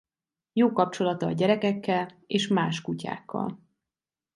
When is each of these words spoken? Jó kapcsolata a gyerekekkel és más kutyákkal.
Jó 0.53 0.71
kapcsolata 0.73 1.25
a 1.25 1.31
gyerekekkel 1.31 2.21
és 2.27 2.47
más 2.47 2.81
kutyákkal. 2.81 3.59